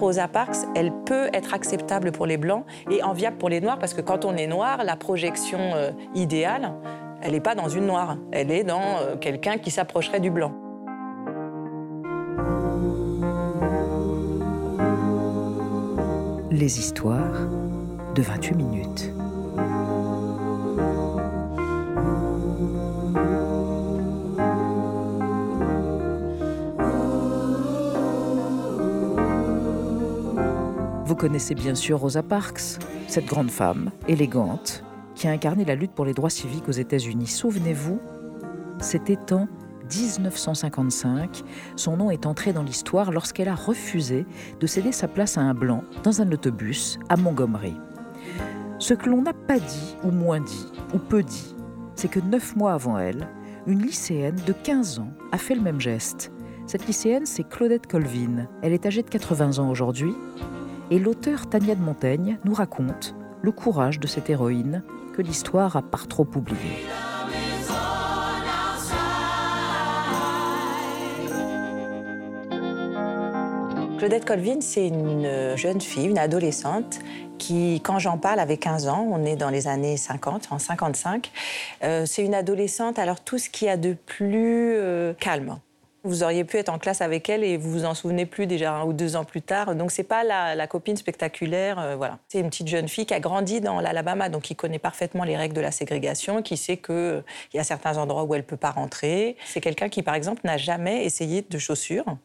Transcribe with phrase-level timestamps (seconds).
[0.00, 3.94] Rosa Parks, elle peut être acceptable pour les blancs et enviable pour les noirs parce
[3.94, 6.72] que quand on est noir, la projection euh, idéale,
[7.22, 10.52] elle n'est pas dans une noire, elle est dans euh, quelqu'un qui s'approcherait du blanc.
[16.50, 17.46] Les histoires
[18.14, 19.09] de 28 minutes.
[31.10, 32.78] Vous connaissez bien sûr Rosa Parks,
[33.08, 34.84] cette grande femme, élégante,
[35.16, 37.26] qui a incarné la lutte pour les droits civiques aux États-Unis.
[37.26, 37.98] Souvenez-vous,
[38.78, 39.48] c'était en
[39.92, 41.42] 1955.
[41.74, 44.24] Son nom est entré dans l'histoire lorsqu'elle a refusé
[44.60, 47.74] de céder sa place à un blanc dans un autobus à Montgomery.
[48.78, 51.56] Ce que l'on n'a pas dit, ou moins dit, ou peu dit,
[51.96, 53.26] c'est que neuf mois avant elle,
[53.66, 56.30] une lycéenne de 15 ans a fait le même geste.
[56.68, 58.46] Cette lycéenne, c'est Claudette Colvin.
[58.62, 60.14] Elle est âgée de 80 ans aujourd'hui.
[60.92, 64.82] Et l'auteur Tania de Montaigne nous raconte le courage de cette héroïne
[65.14, 66.58] que l'histoire a par trop oublié.
[73.98, 76.98] Claudette Colvin, c'est une jeune fille, une adolescente
[77.38, 81.30] qui, quand j'en parle, avait 15 ans, on est dans les années 50, en 55,
[81.84, 85.58] euh, c'est une adolescente, alors tout ce qu'il y a de plus euh, calme.
[86.02, 88.72] Vous auriez pu être en classe avec elle et vous vous en souvenez plus déjà
[88.72, 89.74] un ou deux ans plus tard.
[89.74, 92.18] Donc c'est pas la, copine spectaculaire, euh, voilà.
[92.28, 95.36] C'est une petite jeune fille qui a grandi dans l'Alabama, donc qui connaît parfaitement les
[95.36, 97.22] règles de la ségrégation, qui sait qu'il
[97.54, 99.36] y a certains endroits où elle peut pas rentrer.
[99.46, 102.16] C'est quelqu'un qui, par exemple, n'a jamais essayé de chaussures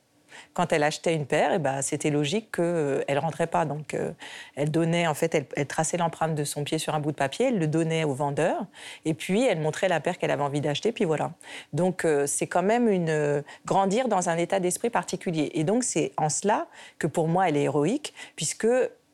[0.53, 3.66] quand elle achetait une paire, eh ben, c'était logique qu'elle euh, ne rentrait pas.
[3.66, 4.11] Donc, euh,
[4.55, 7.47] elle donnait, en fait, elle, traçait l'empreinte de son pied sur un bout de papier,
[7.47, 8.66] elle le donnait au vendeur,
[9.06, 11.31] et puis elle montrait la paire qu'elle avait envie d'acheter, puis voilà.
[11.73, 15.52] Donc, euh, c'est quand même une grandir dans un état d'esprit particulier.
[15.53, 16.67] Et donc, c'est en cela
[17.00, 18.67] que pour moi, elle est héroïque, puisque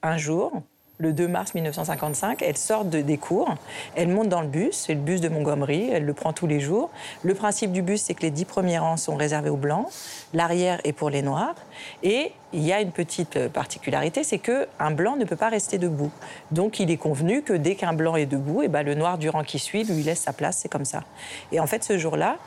[0.03, 0.63] un jour,
[1.01, 2.41] le 2 mars 1955.
[2.41, 3.55] Elle sort de, des cours,
[3.95, 6.59] elle monte dans le bus, c'est le bus de Montgomery, elle le prend tous les
[6.59, 6.89] jours.
[7.23, 9.87] Le principe du bus, c'est que les dix premiers rangs sont réservés aux blancs,
[10.33, 11.55] l'arrière est pour les noirs.
[12.03, 16.11] Et il y a une petite particularité, c'est qu'un blanc ne peut pas rester debout.
[16.51, 19.17] Donc il est convenu que dès qu'un blanc est debout, et eh ben, le noir
[19.17, 21.03] du rang qui suit lui laisse sa place, c'est comme ça.
[21.51, 22.37] Et en fait, ce jour-là,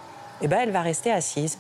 [0.41, 1.59] et eh ben, elle va rester assise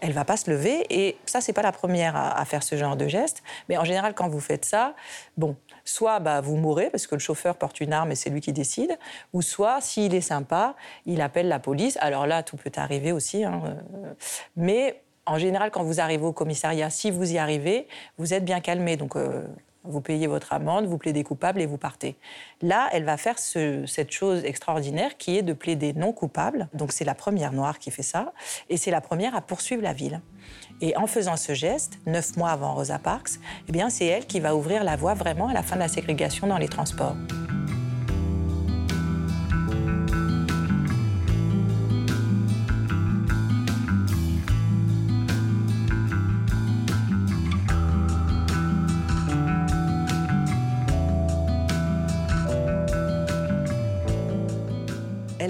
[0.00, 0.86] elle va pas se lever.
[0.90, 3.42] Et ça, c'est pas la première à, faire ce genre de geste.
[3.68, 4.94] Mais en général, quand vous faites ça,
[5.36, 8.40] bon, soit bah, vous mourrez parce que le chauffeur porte une arme et c'est lui
[8.40, 8.98] qui décide,
[9.32, 10.74] ou soit, s'il est sympa,
[11.06, 11.98] il appelle la police.
[12.00, 13.44] Alors là, tout peut arriver aussi.
[13.44, 14.12] Hein, euh,
[14.56, 18.60] mais en général, quand vous arrivez au commissariat, si vous y arrivez, vous êtes bien
[18.60, 18.96] calmé.
[18.96, 19.44] Donc, euh,
[19.88, 22.16] vous payez votre amende, vous plaidez coupable et vous partez.
[22.62, 26.68] Là, elle va faire cette chose extraordinaire qui est de plaider non coupable.
[26.74, 28.32] Donc c'est la première noire qui fait ça.
[28.68, 30.20] Et c'est la première à poursuivre la ville.
[30.80, 33.32] Et en faisant ce geste, neuf mois avant Rosa Parks,
[33.68, 36.46] eh c'est elle qui va ouvrir la voie vraiment à la fin de la ségrégation
[36.46, 37.16] dans les transports.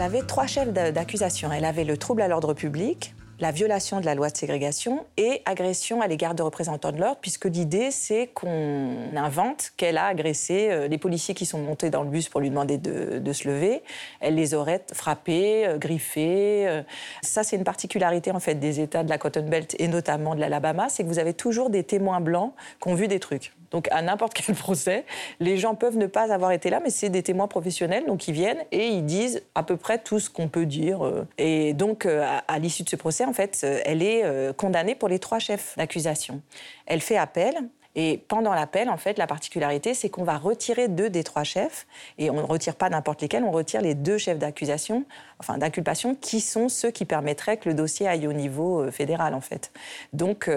[0.07, 1.53] Avait trois chefs d'accusation.
[1.53, 5.43] Elle avait le trouble à l'ordre public, la violation de la loi de ségrégation et
[5.45, 10.69] agression à l'égard de représentants de l'ordre, puisque l'idée, c'est qu'on invente qu'elle a agressé
[10.71, 13.83] euh, les policiers qui sont montés dans le bus pour lui demander de, se lever.
[14.21, 16.67] Elle les aurait frappés, euh, griffés.
[16.67, 16.83] Euh.
[17.23, 20.41] Ça, c'est une particularité, en fait, des États de la Cotton Belt et notamment de
[20.41, 23.53] l'Alabama, c'est que vous avez toujours des témoins blancs qui ont vu des trucs.
[23.71, 25.05] Donc à n'importe quel procès,
[25.41, 28.35] les gens peuvent ne pas avoir été là, mais c'est des témoins professionnels, donc ils
[28.35, 31.05] viennent et ils disent à peu près tout ce qu'on peut dire.
[31.05, 31.27] Euh.
[31.39, 34.25] Et donc euh, à, l'issue de ce procès, en fait, euh, elle est
[34.57, 36.43] condamnée pour les trois chefs d'accusation.
[36.87, 37.55] Elle fait appel.
[37.99, 41.87] Et pendant l'appel, en fait, la particularité, c'est qu'on va retirer deux des trois chefs,
[42.19, 45.07] et on ne retire pas n'importe lesquels, on retire les deux chefs d'accusation,
[45.39, 49.41] enfin d'inculpation, qui sont ceux qui permettraient que le dossier aille au niveau fédéral, en
[49.41, 49.73] fait.
[50.13, 50.51] Donc,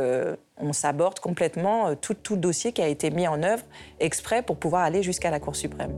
[0.60, 3.64] on s'aborde complètement euh, tout, tout le dossier qui a été mis en œuvre
[4.00, 5.98] exprès pour pouvoir aller jusqu'à la Cour suprême.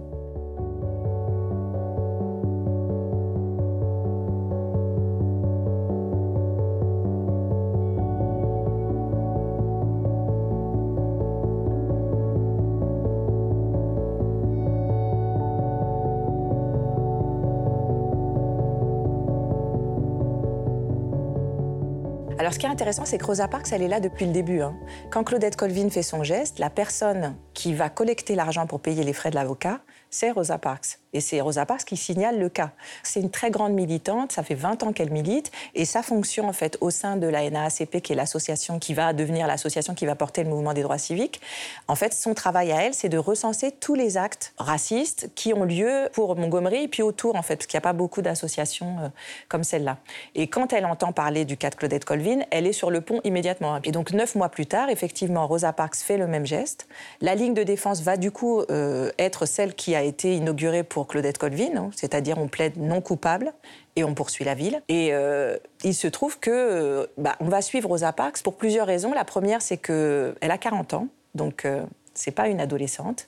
[22.41, 24.61] Alors, ce qui est intéressant, c'est que Rosa Parks, elle est là depuis le début.
[24.61, 24.73] Hein.
[25.11, 29.13] Quand Claudette Colvin fait son geste, la personne qui va collecter l'argent pour payer les
[29.13, 30.99] frais de l'avocat, c'est Rosa Parks.
[31.13, 32.71] Et c'est Rosa Parks qui signale le cas.
[33.03, 36.53] C'est une très grande militante, ça fait 20 ans qu'elle milite, et sa fonction, en
[36.53, 40.15] fait, au sein de la NAACP, qui est l'association qui va devenir l'association qui va
[40.15, 41.41] porter le mouvement des droits civiques,
[41.87, 45.63] en fait, son travail à elle, c'est de recenser tous les actes racistes qui ont
[45.63, 48.97] lieu pour Montgomery, et puis autour, en fait, parce qu'il n'y a pas beaucoup d'associations
[48.99, 49.09] euh,
[49.47, 49.97] comme celle-là.
[50.35, 53.21] Et quand elle entend parler du cas de Claudette Colvin, elle est sur le pont
[53.23, 53.79] immédiatement.
[53.83, 56.87] Et donc, neuf mois plus tard, effectivement, Rosa Parks fait le même geste.
[57.21, 61.07] La ligne de défense va du coup euh, être celle qui a été inaugurée pour
[61.07, 63.53] Claudette Colvin, hein, c'est-à-dire on plaide non coupable
[63.95, 64.81] et on poursuit la ville.
[64.87, 68.87] Et euh, il se trouve que euh, bah, on va suivre Rosa Parks pour plusieurs
[68.87, 69.13] raisons.
[69.13, 71.67] La première, c'est qu'elle a 40 ans, donc
[72.13, 73.27] c'est pas une adolescente.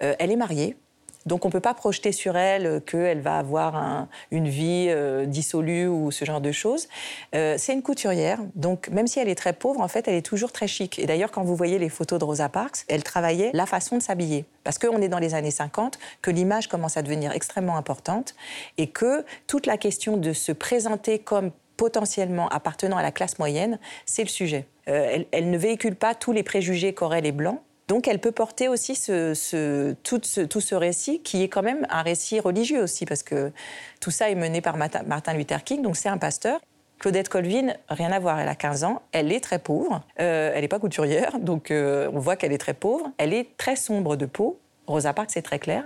[0.00, 0.76] elle est mariée.
[1.26, 5.86] Donc on ne peut pas projeter sur elle qu'elle va avoir une vie euh, dissolue
[5.86, 6.88] ou ce genre de choses.
[7.34, 10.26] Euh, c'est une couturière, donc même si elle est très pauvre, en fait, elle est
[10.26, 10.98] toujours très chic.
[10.98, 14.02] Et d'ailleurs, quand vous voyez les photos de Rosa Parks, elle travaillait la façon de
[14.02, 14.44] s'habiller.
[14.64, 18.34] Parce qu'on est dans les années 50, que l'image commence à devenir extrêmement importante
[18.78, 23.78] et que toute la question de se présenter comme potentiellement appartenant à la classe moyenne,
[24.06, 24.66] c'est le sujet.
[24.88, 28.32] Euh, elle, elle, ne véhicule pas tous les préjugés qu'auraient les Blancs, donc elle peut
[28.32, 33.52] porter aussi tout, ce, récit qui est quand même un récit religieux aussi, parce que
[34.00, 36.60] tout ça est mené par Martin Luther King, donc c'est un pasteur.
[36.98, 40.62] Claudette Colvin, rien à voir, elle a 15 ans, elle est très pauvre, euh, elle
[40.62, 44.16] n'est pas couturière, donc euh, on voit qu'elle est très pauvre, elle est très sombre
[44.16, 45.84] de peau, Rosa Parks c'est très clair.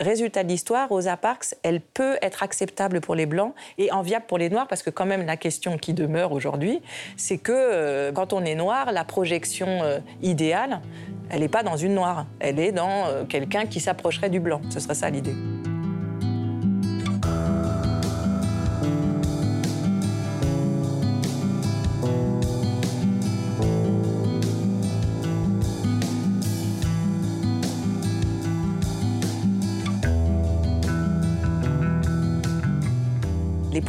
[0.00, 4.38] Résultat de l'histoire, Rosa Parks, elle peut être acceptable pour les Blancs et enviable pour
[4.38, 6.80] les Noirs, parce que quand même la question qui demeure aujourd'hui,
[7.16, 9.82] c'est que euh, quand on est noir, la projection
[10.22, 10.80] idéale,
[11.30, 14.60] elle n'est pas dans une noire, elle est dans euh, quelqu'un qui s'approcherait du blanc.
[14.70, 15.34] Ce serait ça l'idée.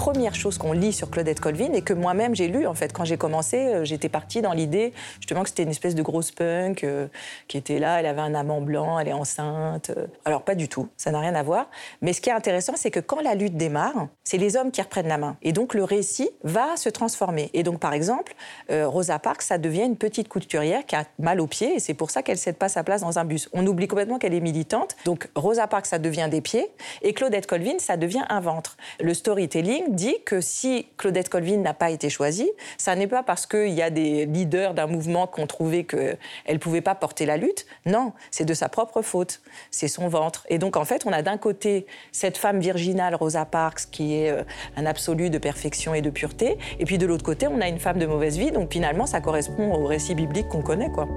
[0.01, 3.05] Premières choses qu'on lit sur Claudette Colvin et que moi-même j'ai lu en fait quand
[3.05, 6.83] j'ai commencé, euh, j'étais partie dans l'idée justement que c'était une espèce de grosse punk
[6.83, 7.07] euh,
[7.47, 9.91] qui était là, elle avait un amant blanc, elle est enceinte.
[9.91, 10.07] Euh.
[10.25, 11.69] Alors pas du tout, ça n'a rien à voir.
[12.01, 14.81] Mais ce qui est intéressant, c'est que quand la lutte démarre, c'est les hommes qui
[14.81, 17.51] reprennent la main et donc le récit va se transformer.
[17.53, 18.33] Et donc par exemple,
[18.71, 22.09] Rosa Parks, ça devient une petite couturière qui a mal aux pieds et c'est pour
[22.09, 23.49] ça qu'elle cède pas sa place dans un bus.
[23.53, 24.95] On oublie complètement qu'elle est militante.
[25.05, 26.71] Donc Rosa Parks, ça devient des pieds
[27.03, 28.77] et Claudette Colvin, ça devient un ventre.
[28.99, 33.45] Le storytelling dit que si Claudette Colvin n'a pas été choisie, ça n'est pas parce
[33.45, 36.17] qu'il y a des leaders d'un mouvement qui ont trouvé qu'elle
[36.49, 37.65] ne pouvait pas porter la lutte.
[37.85, 39.41] Non, c'est de sa propre faute.
[39.69, 40.45] C'est son ventre.
[40.49, 44.31] Et donc, en fait, on a d'un côté cette femme virginale, Rosa Parks, qui est
[44.31, 44.43] euh,
[44.77, 46.57] un absolu de perfection et de pureté.
[46.79, 48.51] Et puis de l'autre côté, on a une femme de mauvaise vie.
[48.51, 51.07] Donc finalement, ça correspond au récit biblique qu'on connaît, quoi.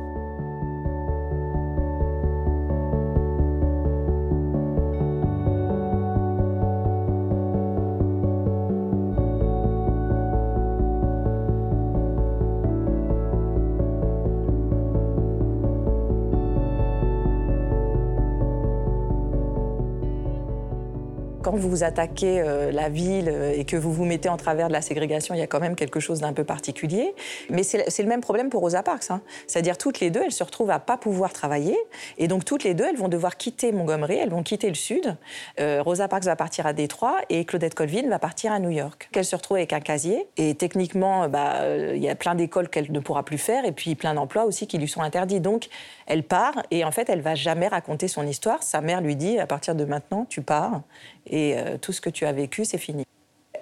[21.55, 24.73] Quand vous attaquez euh, la ville euh, et que vous vous mettez en travers de
[24.73, 27.15] la ségrégation, il y a quand même quelque chose d'un peu particulier.
[27.49, 29.11] Mais c'est le même problème pour Rosa Parks.
[29.11, 29.21] Hein.
[29.47, 31.79] C'est-à-dire toutes les deux, elles se retrouvent à pas pouvoir travailler.
[32.19, 35.17] Et donc toutes les deux, elles vont devoir quitter Montgomery, elles vont quitter le sud.
[35.61, 39.09] Euh, Rosa Parks va partir à Détroit et Claudette Colvin va partir à New York.
[39.15, 40.27] Elle se retrouve avec un casier.
[40.37, 41.61] Et techniquement, bah,
[41.95, 44.67] il y a plein d'écoles qu'elle ne pourra plus faire et puis plein d'emplois aussi
[44.67, 45.41] qui lui sont interdits.
[45.41, 45.69] Donc
[46.07, 48.65] elle part et en fait, elle va jamais raconter son histoire.
[48.65, 50.83] Sa mère lui dit à partir de maintenant, tu pars
[51.27, 53.05] et euh, tout ce que tu as vécu, c'est fini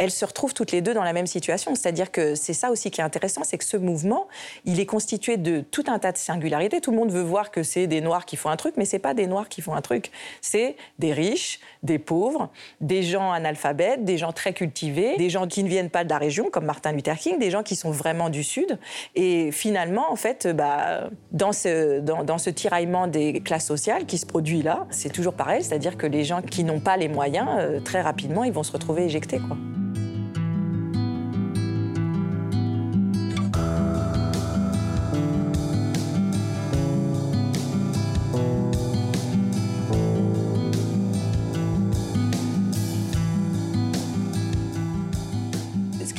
[0.02, 1.76] elles se retrouvent toutes les deux dans la même situation.
[1.76, 4.26] C'est-à-dire que c'est ça aussi qui est intéressant, c'est que ce mouvement,
[4.64, 6.80] il est constitué de tout un tas de singularités.
[6.80, 8.99] Tout le monde veut voir que c'est des Noirs qui font un truc, mais c'est
[8.99, 10.11] pas des Noirs qui font un truc.
[10.40, 15.62] C'est des riches, des pauvres, des gens analphabètes, des gens très cultivés, des gens qui
[15.62, 18.28] ne viennent pas de la région, comme Martin Luther King, des gens qui sont vraiment
[18.28, 18.80] du Sud.
[19.14, 24.26] Et finalement, en fait, bah, dans, ce, dans, ce tiraillement des classes sociales qui se
[24.26, 27.78] produit là, c'est toujours pareil, c'est-à-dire que les gens qui n'ont pas les moyens, euh,
[27.78, 29.38] très rapidement, ils vont se retrouver éjectés.
[29.38, 29.56] Quoi.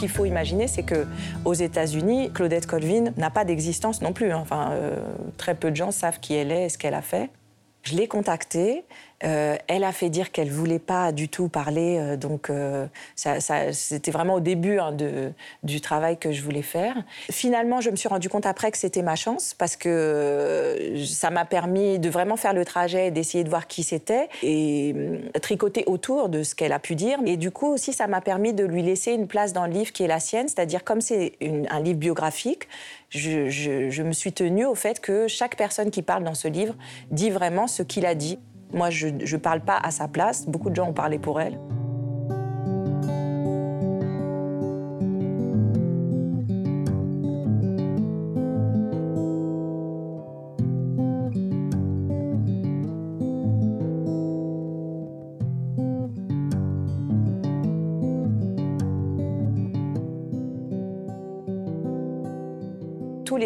[0.04, 1.08] Qu'il faut imaginer, c'est que
[1.46, 4.34] aux États-Unis, Claudette Colvin n'a pas d'existence non plus.
[4.34, 4.40] Hein.
[4.42, 4.98] Enfin, euh,
[5.38, 7.30] très peu de gens savent qui elle est et ce qu'elle a fait.
[7.84, 8.84] Je l'ai contactée
[9.24, 14.12] Euh, elle a fait dire qu'elle voulait pas du tout parler, euh, donc euh, c'était
[14.12, 14.96] vraiment au début hein,
[15.64, 16.96] du travail que je voulais faire.
[17.32, 21.46] Finalement, je me suis rendu compte après que c'était ma chance parce que ça m'a
[21.46, 24.94] permis de vraiment faire le trajet, d'essayer de voir qui c'était et
[25.42, 27.20] tricoter autour de ce qu'elle a pu dire.
[27.26, 29.94] Et du coup aussi, ça m'a permis de lui laisser une place dans le livre
[29.94, 31.34] qui est la sienne, c'est-à-dire comme c'est
[31.70, 32.68] un livre biographique,
[33.10, 36.76] je, je me suis tenue au fait que chaque personne qui parle dans ce livre
[37.12, 38.40] dit vraiment ce qu'il a dit.
[38.74, 40.48] Moi, je ne parle pas à sa place.
[40.48, 41.60] Beaucoup de gens ont parlé pour elle.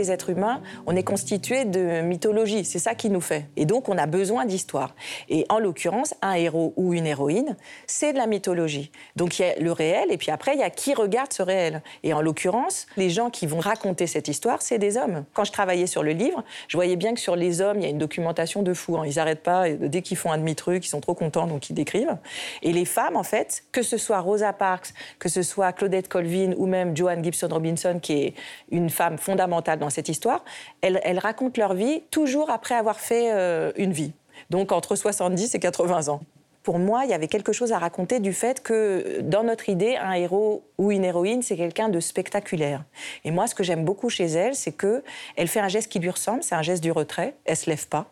[0.07, 2.63] Les êtres humains, on est constitué de mythologie.
[2.63, 3.49] C'est ça qui nous fait.
[3.55, 4.95] Et donc, on a besoin d'histoire.
[5.29, 8.91] Et en l'occurrence, un héros ou une héroïne, c'est de la mythologie.
[9.15, 11.43] Donc, il y a le réel, et puis après, il y a qui regarde ce
[11.43, 11.81] réel.
[12.03, 15.25] Et en l'occurrence, les gens qui vont raconter cette histoire, c'est des hommes.
[15.33, 17.87] Quand je travaillais sur le livre, je voyais bien que sur les hommes, il y
[17.87, 18.97] a une documentation de fou.
[18.97, 19.03] Hein.
[19.05, 19.69] Ils n'arrêtent pas.
[19.69, 22.17] Dès qu'ils font un demi-truc, ils sont trop contents, donc ils décrivent.
[22.61, 26.53] Et les femmes, en fait, que ce soit Rosa Parks, que ce soit Claudette Colvin
[26.57, 28.33] ou même Joanne Gibson Robinson, qui est
[28.71, 30.43] une femme fondamentale dans cette histoire,
[30.81, 34.13] elles, racontent leur vie toujours après avoir fait euh, une vie.
[34.49, 36.21] Donc entre 70 et 80 ans.
[36.63, 39.95] Pour moi, il y avait quelque chose à raconter du fait que dans notre idée,
[39.95, 42.83] un héros ou une héroïne, c'est quelqu'un de spectaculaire.
[43.23, 45.01] Et moi, ce que j'aime beaucoup chez elle, c'est que
[45.37, 47.35] elle fait un geste qui lui ressemble, c'est un geste du retrait.
[47.45, 48.11] Elle se lève pas.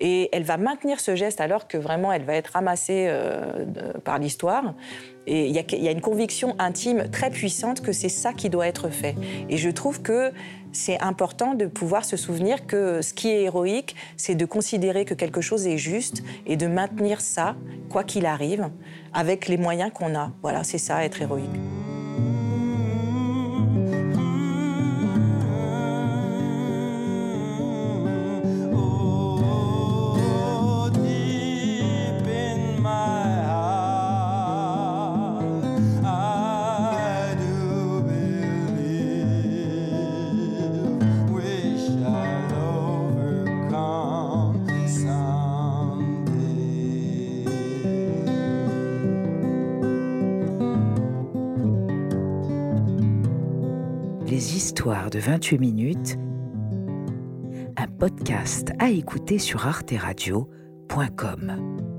[0.00, 3.64] Et elle va maintenir ce geste alors que vraiment elle va être ramassée euh,
[4.04, 4.74] par l'histoire.
[5.26, 8.90] Et il y, a une conviction intime très puissante que c'est ça qui doit être
[8.90, 9.14] fait.
[9.48, 10.32] Et je trouve que
[10.72, 15.14] c'est important de pouvoir se souvenir que ce qui est héroïque, c'est de considérer que
[15.14, 17.56] quelque chose est juste et de maintenir ça,
[17.88, 18.68] quoi qu'il arrive,
[19.14, 20.32] avec les moyens qu'on a.
[20.42, 21.73] Voilà, c'est ça, être héroïque.
[55.10, 56.18] De 28 minutes,
[57.76, 61.93] un podcast à écouter sur arteradio.com.